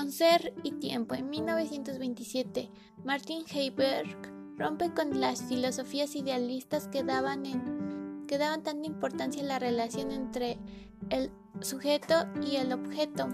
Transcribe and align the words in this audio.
Con 0.00 0.12
Ser 0.12 0.54
y 0.62 0.72
Tiempo 0.72 1.14
en 1.14 1.28
1927, 1.28 2.70
Martin 3.04 3.44
Heiberg 3.52 4.32
rompe 4.56 4.94
con 4.94 5.20
las 5.20 5.42
filosofías 5.42 6.16
idealistas 6.16 6.88
que 6.88 7.04
daban, 7.04 8.24
que 8.26 8.38
daban 8.38 8.62
tanta 8.62 8.86
importancia 8.86 9.42
a 9.42 9.46
la 9.46 9.58
relación 9.58 10.10
entre 10.10 10.56
el 11.10 11.30
sujeto 11.60 12.14
y 12.40 12.56
el 12.56 12.72
objeto 12.72 13.28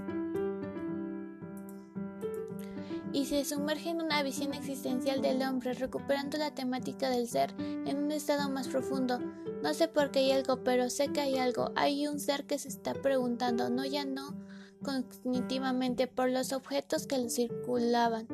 y 3.13 3.27
se 3.27 3.45
sumerge 3.45 3.91
en 3.91 4.03
una 4.03 4.25
visión 4.25 4.53
existencial 4.53 5.23
del 5.23 5.43
hombre, 5.43 5.73
recuperando 5.73 6.37
la 6.37 6.53
temática 6.53 7.11
del 7.11 7.29
ser 7.29 7.55
en 7.61 7.97
un 7.97 8.11
estado 8.11 8.51
más 8.51 8.67
profundo. 8.67 9.21
No 9.63 9.73
sé 9.73 9.87
por 9.87 10.11
qué 10.11 10.19
hay 10.19 10.33
algo, 10.33 10.65
pero 10.65 10.91
sé 10.91 11.13
que 11.13 11.21
hay 11.21 11.39
algo. 11.39 11.71
Hay 11.77 12.09
un 12.09 12.19
ser 12.19 12.45
que 12.45 12.59
se 12.59 12.67
está 12.67 12.93
preguntando, 12.93 13.71
no 13.71 13.85
ya 13.85 14.05
no 14.05 14.35
cognitivamente 14.83 16.07
por 16.07 16.31
los 16.31 16.53
objetos 16.53 17.07
que 17.07 17.19
lo 17.19 17.29
circulaban, 17.29 18.27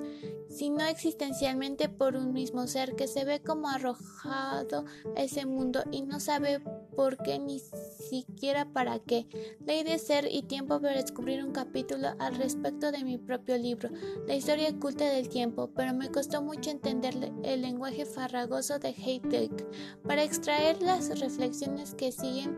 sino 0.48 0.84
existencialmente 0.84 1.88
por 1.88 2.16
un 2.16 2.32
mismo 2.32 2.66
ser 2.66 2.94
que 2.94 3.08
se 3.08 3.24
ve 3.24 3.40
como 3.40 3.68
arrojado 3.68 4.84
a 5.16 5.22
ese 5.22 5.46
mundo 5.46 5.82
y 5.90 6.02
no 6.02 6.20
sabe 6.20 6.62
por 6.94 7.16
qué 7.18 7.38
ni 7.38 7.58
siquiera 7.58 8.64
para 8.64 8.98
qué. 8.98 9.26
Ley 9.64 9.84
de 9.84 9.98
ser 9.98 10.28
y 10.30 10.42
tiempo 10.42 10.80
para 10.80 11.00
descubrir 11.00 11.44
un 11.44 11.52
capítulo 11.52 12.08
al 12.18 12.36
respecto 12.36 12.92
de 12.92 13.04
mi 13.04 13.18
propio 13.18 13.56
libro, 13.58 13.90
La 14.26 14.34
historia 14.34 14.70
oculta 14.70 15.08
del 15.08 15.28
tiempo, 15.28 15.70
pero 15.74 15.94
me 15.94 16.10
costó 16.10 16.42
mucho 16.42 16.70
entender 16.70 17.14
el 17.42 17.62
lenguaje 17.62 18.04
farragoso 18.04 18.78
de 18.78 18.90
Heidegger. 18.90 19.66
Para 20.06 20.22
extraer 20.22 20.82
las 20.82 21.18
reflexiones 21.18 21.94
que 21.94 22.12
siguen, 22.12 22.56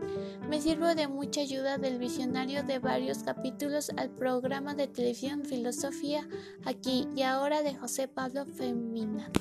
me 0.49 0.61
sirvo 0.61 0.95
de 0.95 1.07
mucha 1.07 1.41
ayuda 1.41 1.77
del 1.77 1.97
visionario 1.97 2.63
de 2.63 2.79
varios 2.79 3.19
capítulos 3.23 3.91
al 3.97 4.09
programa 4.09 4.75
de 4.75 4.87
televisión 4.87 5.45
Filosofía 5.45 6.27
aquí 6.63 7.07
y 7.15 7.23
ahora 7.23 7.63
de 7.63 7.75
José 7.75 8.07
Pablo 8.07 8.45
Femina. 8.45 9.31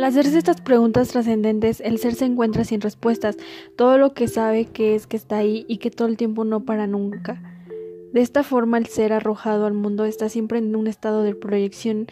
Al 0.00 0.04
hacerse 0.04 0.38
estas 0.38 0.62
preguntas 0.62 1.08
trascendentes, 1.08 1.82
el 1.82 1.98
ser 1.98 2.14
se 2.14 2.24
encuentra 2.24 2.64
sin 2.64 2.80
respuestas. 2.80 3.36
Todo 3.76 3.98
lo 3.98 4.14
que 4.14 4.28
sabe 4.28 4.64
que 4.64 4.94
es 4.94 5.06
que 5.06 5.18
está 5.18 5.36
ahí 5.36 5.66
y 5.68 5.76
que 5.76 5.90
todo 5.90 6.08
el 6.08 6.16
tiempo 6.16 6.46
no 6.46 6.64
para 6.64 6.86
nunca. 6.86 7.66
De 8.14 8.22
esta 8.22 8.42
forma, 8.42 8.78
el 8.78 8.86
ser 8.86 9.12
arrojado 9.12 9.66
al 9.66 9.74
mundo 9.74 10.06
está 10.06 10.30
siempre 10.30 10.56
en 10.58 10.74
un 10.74 10.86
estado 10.86 11.22
de 11.22 11.34
proyección 11.34 12.06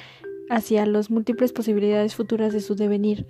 hacia 0.51 0.85
las 0.85 1.11
múltiples 1.11 1.55
posibilidades 1.55 2.15
futuras 2.15 2.53
de 2.53 2.61
su 2.61 2.75
devenir. 2.75 3.27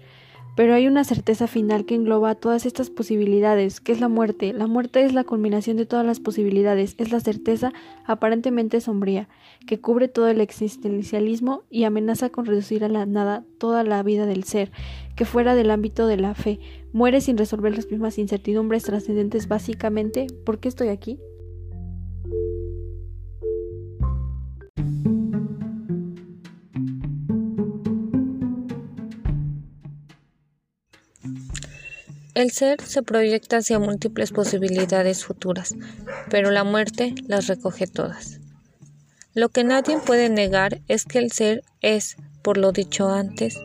Pero 0.59 0.75
hay 0.75 0.89
una 0.89 1.05
certeza 1.05 1.47
final 1.47 1.85
que 1.85 1.95
engloba 1.95 2.35
todas 2.35 2.67
estas 2.67 2.91
posibilidades, 2.91 3.81
que 3.81 3.93
es 3.93 4.01
la 4.01 4.09
muerte. 4.09 4.53
La 4.53 4.67
muerte 4.67 5.05
es 5.05 5.15
la 5.15 5.23
culminación 5.23 5.77
de 5.77 5.87
todas 5.87 6.05
las 6.05 6.19
posibilidades, 6.19 6.97
es 6.99 7.13
la 7.13 7.21
certeza 7.21 7.73
aparentemente 8.05 8.81
sombría, 8.81 9.29
que 9.69 9.81
cubre 9.81 10.09
todo 10.09 10.27
el 10.27 10.41
existencialismo 10.41 11.63
y 11.71 11.85
amenaza 11.85 12.31
con 12.31 12.45
reducir 12.45 12.83
a 12.83 12.89
la 12.89 13.07
nada 13.07 13.45
toda 13.59 13.85
la 13.85 14.03
vida 14.03 14.27
del 14.27 14.43
ser, 14.43 14.73
que 15.15 15.25
fuera 15.25 15.55
del 15.55 15.71
ámbito 15.71 16.09
de 16.09 16.17
la 16.17 16.35
fe, 16.35 16.59
muere 16.93 17.21
sin 17.21 17.39
resolver 17.39 17.77
las 17.77 17.89
mismas 17.89 18.19
incertidumbres 18.19 18.83
trascendentes 18.83 19.47
básicamente 19.47 20.27
¿por 20.45 20.59
qué 20.59 20.67
estoy 20.67 20.89
aquí? 20.89 21.21
El 32.39 32.53
ser 32.53 32.81
se 32.85 33.03
proyecta 33.03 33.57
hacia 33.57 33.81
múltiples 33.81 34.31
posibilidades 34.31 35.25
futuras, 35.25 35.75
pero 36.31 36.53
la 36.53 36.63
muerte 36.63 37.13
las 37.27 37.49
recoge 37.49 37.89
todas. 37.89 38.39
Lo 39.35 39.49
que 39.49 39.65
nadie 39.65 39.99
puede 39.99 40.29
negar 40.29 40.81
es 40.87 41.05
que 41.05 41.19
el 41.19 41.33
ser 41.33 41.65
es, 41.81 42.17
por 42.43 42.57
lo 42.57 42.71
dicho 42.71 43.09
antes, 43.09 43.59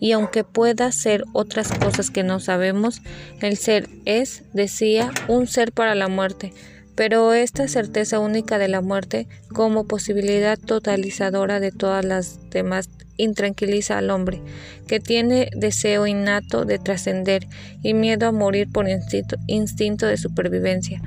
y 0.00 0.12
aunque 0.12 0.42
pueda 0.42 0.90
ser 0.90 1.24
otras 1.34 1.70
cosas 1.72 2.10
que 2.10 2.22
no 2.22 2.40
sabemos, 2.40 3.02
el 3.42 3.58
ser 3.58 3.90
es, 4.06 4.42
decía, 4.54 5.10
un 5.28 5.46
ser 5.46 5.72
para 5.72 5.94
la 5.94 6.08
muerte, 6.08 6.54
pero 6.94 7.32
esta 7.32 7.68
certeza 7.68 8.18
única 8.18 8.58
de 8.58 8.68
la 8.68 8.80
muerte 8.80 9.26
como 9.52 9.86
posibilidad 9.86 10.58
totalizadora 10.58 11.60
de 11.60 11.72
todas 11.72 12.04
las 12.04 12.38
demás 12.50 12.88
intranquiliza 13.16 13.98
al 13.98 14.10
hombre, 14.10 14.42
que 14.86 15.00
tiene 15.00 15.50
deseo 15.56 16.06
innato 16.06 16.64
de 16.64 16.78
trascender 16.78 17.46
y 17.82 17.94
miedo 17.94 18.26
a 18.26 18.32
morir 18.32 18.70
por 18.70 18.86
instinto, 18.88 20.06
de 20.06 20.16
supervivencia. 20.16 21.00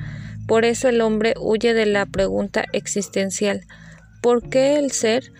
Por 0.47 0.63
eso 0.63 0.87
el 0.87 1.01
hombre 1.01 1.33
huye 1.39 1.73
de 1.73 1.85
la 1.85 2.05
pregunta 2.05 2.63
existencial 2.71 3.65
¿por 4.21 4.49
qué 4.49 4.77
el 4.77 4.91
ser? 4.91 5.31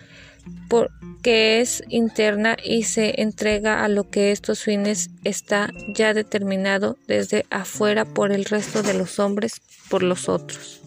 Porque 0.68 1.60
es 1.60 1.82
interna 1.88 2.56
y 2.62 2.84
se 2.84 3.20
entrega 3.20 3.84
a 3.84 3.88
lo 3.88 4.10
que 4.10 4.32
estos 4.32 4.62
fines 4.62 5.10
está 5.24 5.70
ya 5.94 6.14
determinado 6.14 6.96
desde 7.06 7.46
afuera 7.50 8.04
por 8.04 8.32
el 8.32 8.44
resto 8.44 8.82
de 8.82 8.94
los 8.94 9.18
hombres, 9.18 9.60
por 9.88 10.02
los 10.02 10.28
otros. 10.28 10.80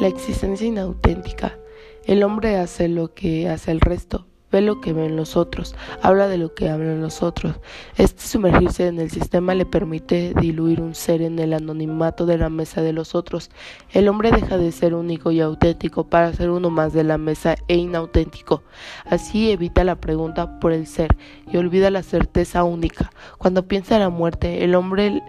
La 0.00 0.08
existencia 0.08 0.66
inauténtica. 0.66 1.58
El 2.06 2.22
hombre 2.22 2.56
hace 2.56 2.88
lo 2.88 3.12
que 3.12 3.50
hace 3.50 3.70
el 3.70 3.82
resto, 3.82 4.26
ve 4.50 4.60
lo 4.60 4.80
que 4.80 4.92
ven 4.92 5.16
los 5.16 5.36
otros, 5.36 5.74
habla 6.02 6.28
de 6.28 6.38
lo 6.38 6.54
que 6.54 6.68
hablan 6.68 7.00
los 7.00 7.22
otros. 7.22 7.56
Este 7.96 8.22
sumergirse 8.22 8.86
en 8.86 8.98
el 8.98 9.10
sistema 9.10 9.54
le 9.54 9.66
permite 9.66 10.34
diluir 10.40 10.80
un 10.80 10.94
ser 10.94 11.22
en 11.22 11.38
el 11.38 11.52
anonimato 11.52 12.26
de 12.26 12.38
la 12.38 12.48
mesa 12.48 12.82
de 12.82 12.92
los 12.92 13.14
otros. 13.14 13.50
El 13.92 14.08
hombre 14.08 14.30
deja 14.32 14.58
de 14.58 14.72
ser 14.72 14.94
único 14.94 15.30
y 15.30 15.40
auténtico 15.40 16.04
para 16.08 16.32
ser 16.32 16.50
uno 16.50 16.70
más 16.70 16.92
de 16.92 17.04
la 17.04 17.18
mesa 17.18 17.56
e 17.68 17.76
inauténtico. 17.76 18.62
Así 19.04 19.50
evita 19.50 19.84
la 19.84 19.96
pregunta 19.96 20.58
por 20.60 20.72
el 20.72 20.86
ser 20.86 21.16
y 21.50 21.56
olvida 21.56 21.90
la 21.90 22.02
certeza 22.02 22.64
única. 22.64 23.12
Cuando 23.38 23.66
piensa 23.66 23.96
en 23.96 24.02
la 24.02 24.10
muerte, 24.10 24.64
el 24.64 24.74
hombre 24.74 25.22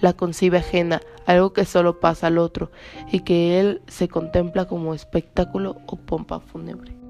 la 0.00 0.12
concibe 0.12 0.58
ajena, 0.58 1.00
algo 1.26 1.52
que 1.52 1.64
solo 1.64 2.00
pasa 2.00 2.28
al 2.28 2.38
otro 2.38 2.70
y 3.10 3.20
que 3.20 3.60
él 3.60 3.82
se 3.88 4.08
contempla 4.08 4.66
como 4.66 4.94
espectáculo 4.94 5.76
o 5.86 5.96
pompa 5.96 6.40
fúnebre. 6.40 7.07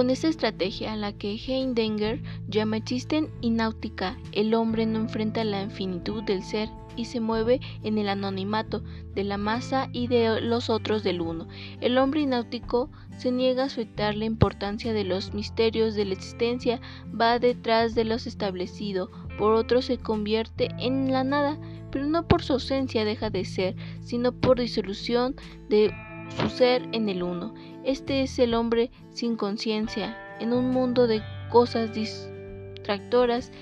Con 0.00 0.08
esta 0.08 0.28
estrategia, 0.28 0.96
la 0.96 1.12
que 1.12 1.34
Heidegger 1.34 2.22
llama 2.48 2.78
existen 2.78 3.28
y 3.42 3.50
náutica, 3.50 4.16
el 4.32 4.54
hombre 4.54 4.86
no 4.86 4.98
enfrenta 4.98 5.44
la 5.44 5.60
infinitud 5.60 6.22
del 6.22 6.42
ser 6.42 6.70
y 6.96 7.04
se 7.04 7.20
mueve 7.20 7.60
en 7.82 7.98
el 7.98 8.08
anonimato 8.08 8.82
de 9.14 9.24
la 9.24 9.36
masa 9.36 9.90
y 9.92 10.06
de 10.06 10.40
los 10.40 10.70
otros 10.70 11.02
del 11.02 11.20
uno. 11.20 11.48
El 11.82 11.98
hombre 11.98 12.24
náutico 12.24 12.90
se 13.18 13.30
niega 13.30 13.64
a 13.64 13.66
aceptar 13.66 14.14
la 14.14 14.24
importancia 14.24 14.94
de 14.94 15.04
los 15.04 15.34
misterios 15.34 15.94
de 15.94 16.06
la 16.06 16.14
existencia, 16.14 16.80
va 17.08 17.38
detrás 17.38 17.94
de 17.94 18.04
los 18.04 18.26
establecido, 18.26 19.10
por 19.36 19.52
otro 19.52 19.82
se 19.82 19.98
convierte 19.98 20.70
en 20.78 21.12
la 21.12 21.24
nada, 21.24 21.58
pero 21.90 22.06
no 22.06 22.26
por 22.26 22.42
su 22.42 22.54
ausencia 22.54 23.04
deja 23.04 23.28
de 23.28 23.44
ser, 23.44 23.76
sino 24.00 24.32
por 24.32 24.58
disolución 24.58 25.36
de 25.68 25.92
su 26.36 26.48
ser 26.48 26.82
en 26.92 27.08
el 27.08 27.22
uno. 27.22 27.54
Este 27.84 28.22
es 28.22 28.38
el 28.38 28.54
hombre 28.54 28.90
sin 29.10 29.36
conciencia, 29.36 30.16
en 30.40 30.52
un 30.52 30.70
mundo 30.70 31.06
de 31.06 31.22
cosas 31.50 31.92
distractoras 31.92 33.52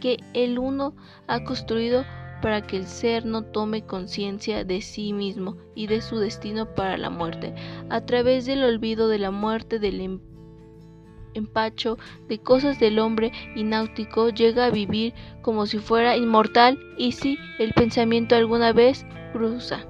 que 0.00 0.18
el 0.34 0.58
uno 0.58 0.94
ha 1.26 1.44
construido 1.44 2.04
para 2.42 2.62
que 2.62 2.76
el 2.76 2.86
ser 2.86 3.24
no 3.24 3.42
tome 3.42 3.82
conciencia 3.84 4.64
de 4.64 4.82
sí 4.82 5.12
mismo 5.12 5.56
y 5.74 5.86
de 5.86 6.00
su 6.00 6.18
destino 6.18 6.74
para 6.74 6.96
la 6.96 7.10
muerte. 7.10 7.54
A 7.88 8.04
través 8.04 8.46
del 8.46 8.62
olvido 8.62 9.08
de 9.08 9.18
la 9.18 9.30
muerte, 9.30 9.78
del 9.78 10.00
em-, 10.00 10.20
empacho 11.34 11.98
de 12.28 12.38
cosas 12.38 12.78
del 12.78 12.98
hombre 12.98 13.32
ináutico, 13.54 14.28
llega 14.28 14.66
a 14.66 14.70
vivir 14.70 15.14
como 15.42 15.66
si 15.66 15.78
fuera 15.78 16.16
inmortal 16.16 16.78
y 16.98 17.12
si 17.12 17.38
el 17.58 17.72
pensamiento 17.72 18.34
alguna 18.34 18.72
vez 18.72 19.06
cruza. 19.32 19.86